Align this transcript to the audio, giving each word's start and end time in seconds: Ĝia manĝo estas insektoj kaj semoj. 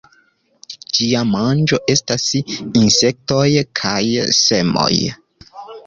Ĝia 0.99 1.21
manĝo 1.33 1.79
estas 1.95 2.27
insektoj 2.39 3.47
kaj 3.85 4.03
semoj. 4.43 4.93